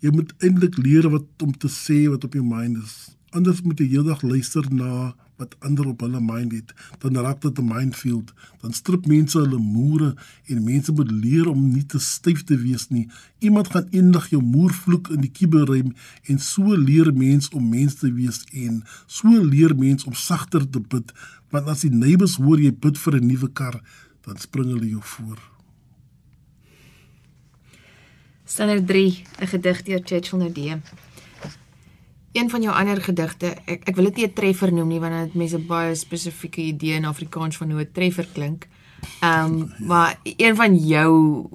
[0.00, 3.16] Jy moet eintlik leer wat om te sê wat op jou mind is.
[3.30, 6.70] Anders moet jy heeldag luister na wat ander op hulle mind het,
[7.02, 8.32] dan raak dit 'n minefield.
[8.62, 10.14] Dan strip mense hulle moere
[10.46, 13.10] en mense moet leer om nie te styf te wees nie.
[13.38, 15.94] Iemand gaan eendag jou moer vloek in die kieberrym
[16.30, 20.80] en so leer mens om mens te wees en so leer mens om sagter te
[20.80, 21.12] bid,
[21.50, 23.82] want as die neighbors hoor jy bid vir 'n nuwe kar,
[24.20, 25.38] dan spring hulle jou voor.
[28.44, 30.80] Standaard 3, 'n gedig deur Churchill Nadee.
[32.32, 35.12] Een van jou ander gedigte, ek ek wil dit nie 'n treffer noem nie want
[35.12, 38.68] dit mense baie spesifieke idee in Afrikaans van hoe 'n treffer klink.
[39.20, 41.48] Ehm um, maar een van jou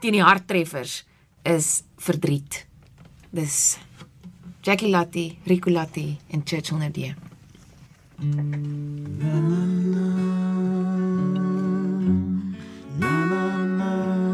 [0.00, 1.04] teen die harttreffers
[1.42, 2.66] is verdriet.
[3.30, 3.78] Dis
[4.60, 7.14] Jackie Latti, Rico Latti en Churchill Nadee.
[8.16, 8.58] Mm -hmm.
[13.00, 14.27] verdriet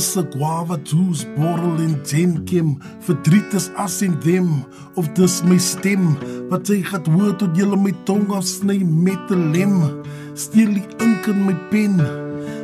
[0.00, 2.68] is 'n guava juice borrel in tenkem
[3.06, 6.16] verdriet is as in dem of dis my stem
[6.48, 9.76] wat sy het hoor tot jy my tong afsny met 'n lem.
[10.34, 12.00] Steel die ink in my pen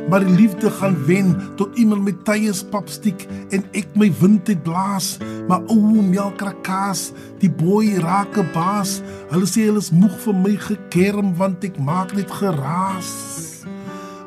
[0.09, 4.63] maar die liefde gaan wen tot iemand met tye papstiek en ek my wind het
[4.63, 5.17] blaas.
[5.47, 9.01] Maar o melkrakas die boy raak 'n baas.
[9.29, 13.11] Hulle sê hulle is moeg vir my gekerm want ek maak net geraas.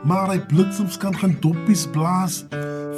[0.05, 2.44] Maar hy bliksems kan gaan doppies blaas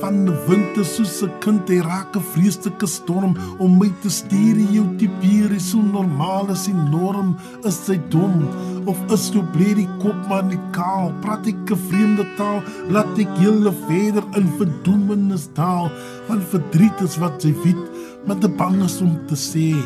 [0.02, 3.36] van die winter soos 'n kind hy raak 'n vreeslike storm.
[3.58, 7.36] Om my te stuur jou tipeer is so normaal as die norm.
[7.64, 8.48] Is sy dom
[8.84, 11.12] of is jou blerrie kop maar nie kaal?
[11.22, 15.90] Praat ek 'n vreemde taal laat ek julle verder in verdoemenis daal.
[16.28, 17.84] Van verdriet is wat sy weet
[18.26, 19.82] maar te bang is om te sê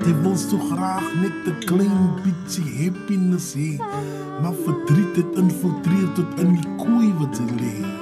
[0.00, 3.78] Jy wil so graag net 'n klein bietjie happiness hê,
[4.42, 7.99] maar verdriet het infiltreer tot in die kooi wat jy lê.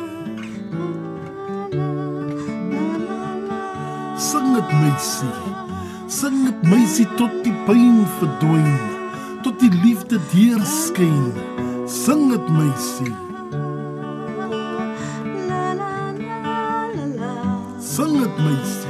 [4.19, 5.29] Sing dit meisie.
[6.11, 8.75] Sing dit meisie tot die pyn verdwyn,
[9.47, 11.31] tot die liefde deurskyn.
[11.87, 13.15] Sing dit meisie.
[17.95, 18.88] Sing dit meisie.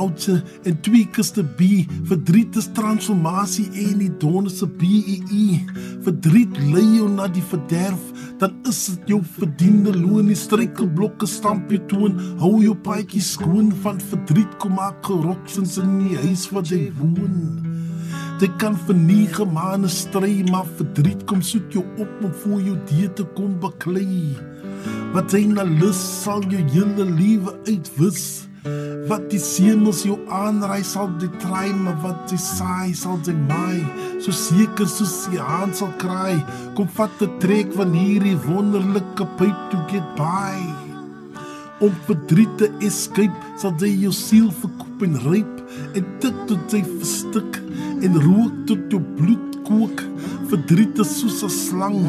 [0.00, 5.60] Boutse en tweekes te be verdriet is transformasie en die donderse BEE
[6.04, 10.30] verdriet lei jou na die verderf dan is dit jou verdiende loon.
[10.30, 15.98] Die struikelblokke stamp jy toon hou jou paadjie skoon van verdriet kom maak geroksens in
[16.06, 17.60] die huis wat jy woon.
[18.40, 22.76] Dit kan verniege maar 'n stry maar verdriet kom soek jou op om voor jou
[22.88, 24.36] deur te kom beklei.
[25.12, 28.49] Wat hy na lus sal jou hele lewe uitwis.
[29.08, 33.80] Wat die seëns jou aanraai sal dit try, maar wat jy saai sal jy maai.
[34.20, 36.44] So seker soos die haan sal kraai,
[36.76, 40.56] kom vat 'n trek van hierdie wonderlike pyp to get by.
[41.80, 45.56] Om verdriet te escape sal jy jou siel verkoop en ryp
[45.96, 47.62] en tik tot jy verstik
[48.04, 50.04] en rook tot jou bloed kook.
[50.50, 52.02] Verdriet is soos 'n slang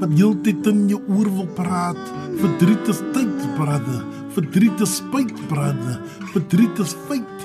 [0.00, 2.02] wat heeltyd in jou oor wil praat.
[2.40, 4.21] Verdriet is tyd, brother.
[4.32, 6.00] Verdriet is spyt, brother.
[6.32, 7.40] Verdriet is feit.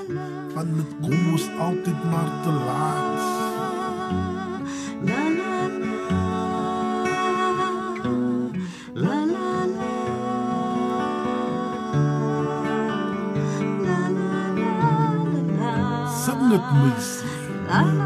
[0.53, 3.19] Want met kom ons altyd maar te laat.
[5.03, 5.95] La la la.
[8.93, 9.47] La la
[16.23, 17.27] Sing dit meisie,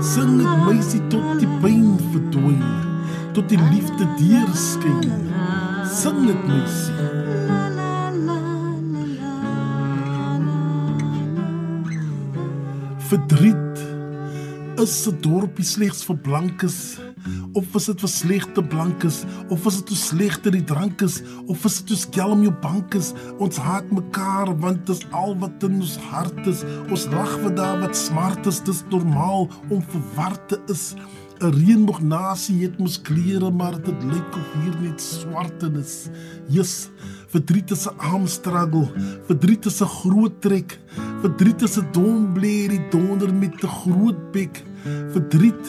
[0.02, 2.66] sing dit meisie tot die pyn verdwyn,
[3.38, 5.30] tot die liefde deurskyn.
[5.90, 7.21] Sing dit meisie,
[13.12, 13.80] Verdriet.
[14.80, 16.98] Is 'n dorpie slegs vir blankes?
[17.54, 19.26] Of is dit vir slegte blankes?
[19.50, 21.22] Of is dit hoe slegter die drank is?
[21.46, 23.12] Of is dit hoe skelm jou bank is?
[23.38, 26.64] Ons haat mekaar want dit is al wat in ons hart is.
[26.90, 28.64] Ons lag vir daai wat smart is.
[28.64, 30.96] Dis normaal om verward te is
[31.42, 36.10] 'n reënboognasie het mos kleure maar dit lyk of hier net swarten is.
[36.48, 36.90] Jesus
[37.34, 38.86] verdriet is 'n arm struggle
[39.26, 40.78] verdriet is 'n groot trek
[41.22, 44.64] verdriet is 'n dom bleerie donder met 'n groot bek.
[45.14, 45.66] Verdriet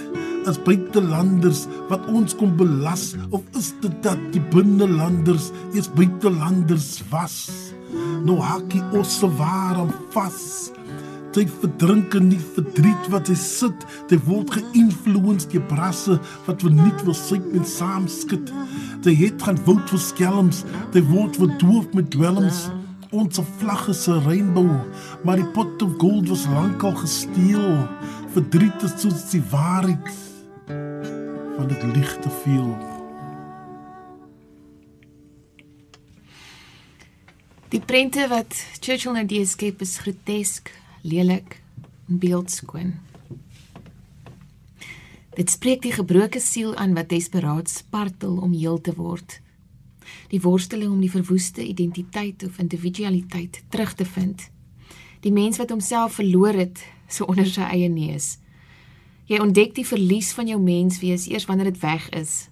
[0.47, 7.51] is buitelanders wat ons kom belas of is dit dat die binnelanders eers buitelanders was?
[8.25, 10.71] Nou hakkie ons se waarom vas
[11.33, 13.87] Sy verdrink in die verdriet wat sy sit.
[14.11, 18.53] Sy word geïnfluence deur brasse wat verniet wil syk met saam skit.
[19.05, 20.63] Sy het gaan woud vir skelms.
[20.93, 22.67] Sy word verdoof met dwelms.
[23.13, 24.85] Ons vlag is 'n reënboog,
[25.25, 27.89] maar die pot of gold was lankal gesteel.
[28.33, 30.09] Verdriet is soos die waarheid
[31.57, 32.77] van dit lig te veel.
[37.69, 40.73] Die prente wat Churchill nou deeskep is grotesk,
[41.03, 41.63] lelik
[42.09, 42.95] en beeldskoon.
[45.35, 49.41] Dit spreek die gebroke siel aan wat desperaat spartel om heel te word.
[50.29, 54.51] Die worsteling om die verwoeste identiteit of individualiteit terug te vind.
[55.21, 58.39] Die mens wat homself verloor het so onder sy eie neus.
[59.31, 62.49] Jy ontdek die verlies van jou menswees eers wanneer dit weg is.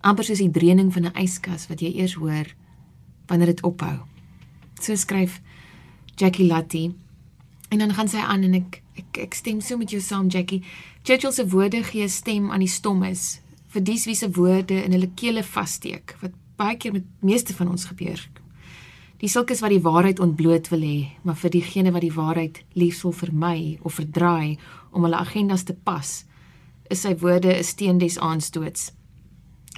[0.00, 2.46] amper soos die dreuning van 'n yskas wat jy eers hoor
[3.26, 3.98] wanneer dit ophou.
[4.80, 5.40] So skryf
[6.16, 6.94] Jackie Latti.
[7.70, 10.64] En dan gaan sy aan en ek ek ek stem so met jou saam Jackie.
[11.02, 13.40] Churchill se woorde gee stem aan die stommes
[13.70, 17.70] vir dies wie se woorde in hulle kele vassteek wat baie keer met meeste van
[17.70, 18.20] ons gebeur.
[19.20, 23.02] Die sulkes wat die waarheid ontbloot wil hê, maar vir diegene wat die waarheid liefs
[23.04, 24.58] wil vermy of verdraai
[24.90, 26.24] om hulle agendas te pas,
[26.90, 28.92] is sy woorde 'n steen des aanstoots.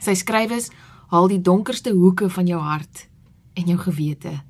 [0.01, 0.71] Sy skrywes
[1.11, 3.09] haal die donkerste hoeke van jou hart
[3.55, 4.41] en jou gewete.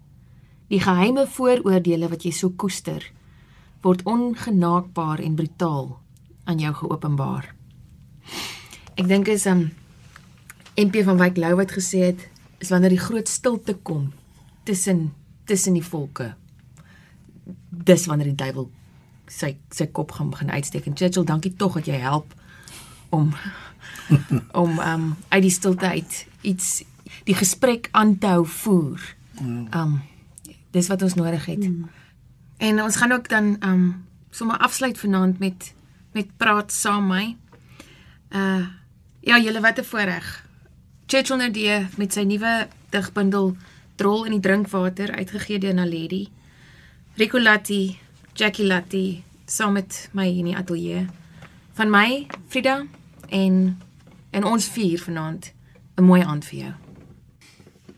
[0.68, 3.03] Die geheime vooroordeele wat jy so koester,
[3.83, 6.01] word ongenaakbaar en brutaal
[6.45, 7.55] aan jou geopenbaar.
[8.95, 9.72] Ek dink is 'n um,
[10.76, 12.28] MP van Wyk Lou wat gesê het
[12.59, 14.12] is wanneer die groot stilte kom
[14.62, 15.12] tussen
[15.45, 16.35] tussen die volke.
[17.68, 18.70] Dis wanneer die duiwel
[19.26, 22.35] sy sy kop gaan begin uitsteek en Churchill, dankie tog dat jy help
[23.11, 23.35] om
[24.62, 26.85] om um uit die stilte uit iets
[27.24, 29.01] die gesprek aan te hou voer.
[29.74, 30.01] Um
[30.70, 31.68] dis wat ons nodig het.
[31.68, 31.89] Mm.
[32.63, 35.75] En ons gaan ook dan um sommer afsluit vanaand met
[36.13, 37.37] met praat saam my.
[38.31, 38.67] Uh
[39.21, 40.47] ja, julle wat 'n voorreg.
[41.07, 43.57] Churchill Nadee met sy nuwe digbundel
[43.95, 46.29] Drol in die drinkwater uitgegee deur Naledi.
[47.15, 47.99] Rico Latti,
[48.33, 51.07] Jackie Latti saam met my hier in die ateljee.
[51.73, 52.87] Van my, Frida
[53.29, 53.81] en
[54.31, 55.53] en ons vier vanaand
[55.97, 56.73] 'n mooi aand vir jou.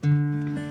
[0.01, 0.64] My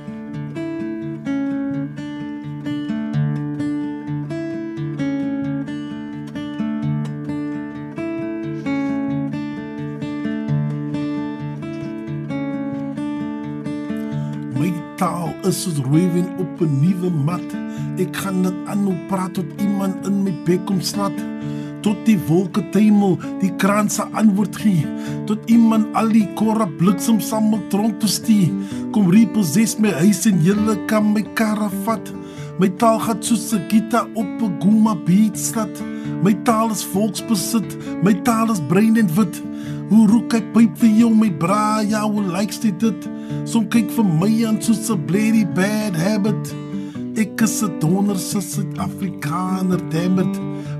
[15.47, 17.49] is soos rowing op 'n nuwe mat.
[17.97, 21.13] Ek gaan dit aanhou praat tot iemand in my bek kom slat.
[21.81, 24.87] Tot die wolke tuimel, die kraanse antwoord gee.
[25.25, 28.53] Tot iemand al die korre bliksem samel rond te stee.
[28.91, 32.13] Kom repossess my huis en julle kan my karre vat.
[32.59, 35.81] My taal gaan soos 'n gitaar op 'n guma beat slat.
[36.23, 39.41] My taal is volksbesit, my taal is bruin en wit.
[39.89, 43.07] Hoe roek ek pyp vir jou my bra, ja, hoe likes dit dit?
[43.49, 46.53] Som kyk vir my aan soos 'n bloody bad habit.
[47.15, 50.35] Ek is 'n donor se Suid-Afrikaner, damn it.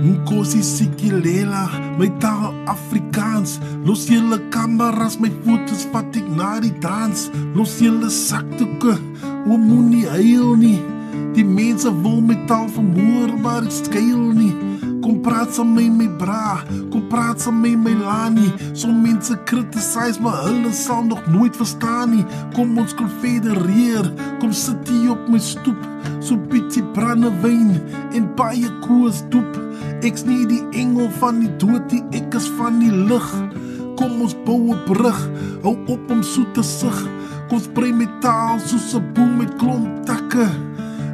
[0.04, 3.60] Nkosi sikilela, my taal Afrikaans.
[3.86, 7.30] Los julle kameras, my foto's vat ek na die dans.
[7.56, 8.98] Los julle sakdoeke,
[9.48, 10.82] o moenie huil nie.
[11.36, 14.75] Die mense wil my taal vermoor, maar ek skuil nie.
[15.06, 18.48] Kom praat saam met my bra, kom praat saam met my lani.
[18.74, 22.24] Som mense criticize, maar hulle sal nog nooit verstaan nie.
[22.56, 24.10] Kom ons konfedereer,
[24.42, 25.78] kom sit hier op my stoep.
[26.26, 27.76] So bietjie brandewyn
[28.18, 29.62] en baie koos doep.
[30.02, 33.32] Ek's nie die engel van die dood nie, ek is van die lig.
[34.02, 35.22] Kom ons bou 'n brug,
[35.62, 36.98] hou op om so te sug.
[37.50, 40.50] Kom sprei metaal soos 'n boom met klomp takke.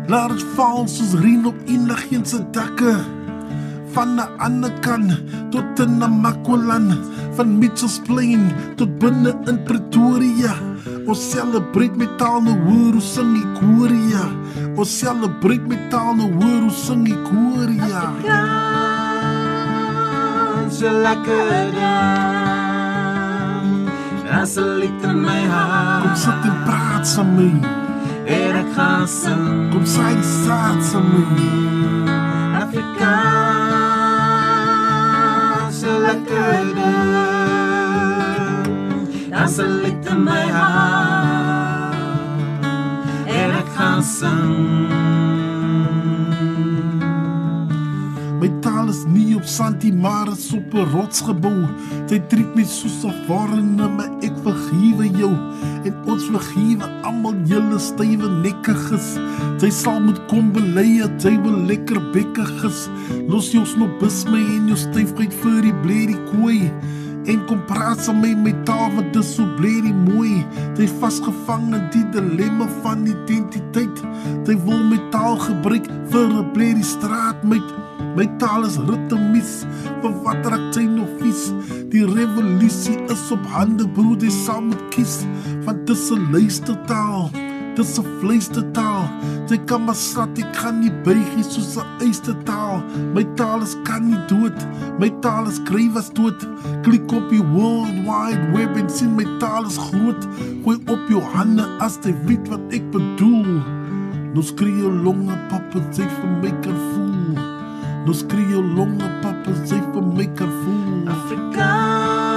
[0.07, 3.19] Laat dit val soos reën op enigiets se dakke.
[3.93, 5.11] Van 'n ander kant
[5.51, 6.97] tot in Namakwaland,
[7.35, 10.53] van Mitchells Plain tot binne in Pretoria.
[11.07, 14.25] Ons celebrate metaal nou hoor hoe sing die Korea.
[14.75, 18.01] Ons celebrate metaal nou hoor hoe sing die Korea.
[20.71, 22.61] Afrikaans, jy lekker dag.
[24.31, 26.01] Daar's 'n lied in my hart.
[26.03, 27.67] Kom sit en praat saam met my.
[28.25, 29.71] En ek gaan sing.
[29.71, 31.49] Kom die saad saam met my.
[32.61, 33.50] Afrikaans,
[35.81, 37.71] jy lekker dag.
[39.29, 41.95] Daar's 'n lied in my hart.
[43.25, 44.89] En ek gaan sing.
[48.39, 51.67] My taal is nie op santie maar is op 'n rots gebou.
[52.07, 55.31] Jy treat my soos 'n foreigner, maar ek vergewe jou
[55.87, 59.13] en ons vergewe almal julle stywe nekkiges.
[59.61, 62.87] Jy sal moet kom bely dat jy wil lekker bekkiges.
[63.29, 66.71] Los jou snobisme en jou styfheid vir die bledie koei.
[67.29, 70.41] En kom praat saam met my taal wat dis so bledie mooi.
[70.79, 74.01] Jy vasgevang in die dilemma van identiteit.
[74.49, 77.67] Jy wil my taal gebruik vir 'n bledie straatmeid.
[78.15, 79.51] My taal is ritmies,
[80.03, 81.45] vir wat raak jy nou vies?
[81.93, 85.21] Die revolusie is op hande, broer, jy sal moet kies,
[85.63, 87.29] want dis 'n luistertaal,
[87.77, 89.07] dis 'n vleistertaal.
[89.47, 92.83] Jy kan maar sat, ek kan nie buigie soos 'n eystertaal.
[93.13, 94.59] My taal is kan nie dood,
[94.99, 96.39] my taal is skryf as dood.
[96.83, 100.27] Klik op die World Wide Web en sien my taal is groot.
[100.63, 103.63] Gooi op jou hande as jy weet wat ek bedoel.
[104.33, 107.00] Nou skree jou longe pappa, jy vir my kan voel.
[108.01, 111.05] Nou skree jou longe pappa, jy vir my kan voel.
[111.13, 112.31] Afrikaans,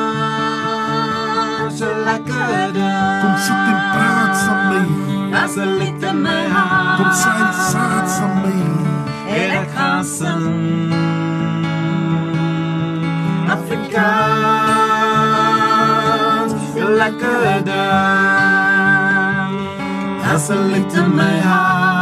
[1.81, 3.23] jy lekker dag.
[3.23, 4.97] Kom sit en praat saam met my.
[5.33, 6.97] Daar's 'n lied in my hart.
[6.99, 8.59] Kom saai die saad saam met my.
[9.39, 10.47] En ek gaan sing.
[13.57, 14.13] Afrikaans,
[16.77, 19.51] jy lekker dag.
[20.23, 21.94] Daar's 'n lied in my hart.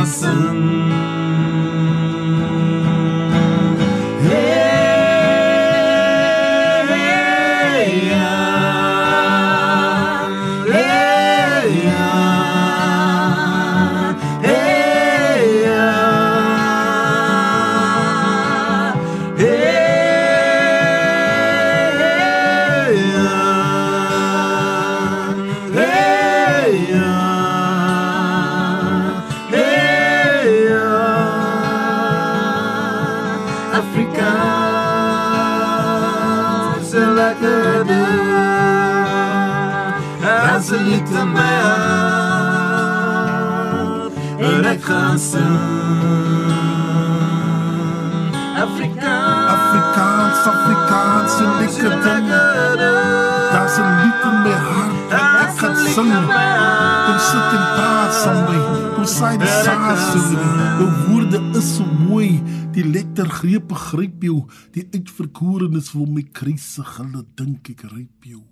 [0.00, 1.19] En
[45.18, 45.58] sing.
[48.56, 52.26] Afrikaans, Afrikaans, Afrikaans, so lekker ding.
[53.52, 56.12] Daar's 'n lied in my hart wat ek gaan sing.
[57.06, 58.94] Kom sit en praat saam met my.
[58.94, 60.18] Kom saai die saas so.
[60.78, 62.42] Jou woorde is so mooi.
[62.72, 64.46] Die lettergrepe gryp jou.
[64.72, 68.42] Die uitverkorenes wil my kriese hulle dink ek ryp jou.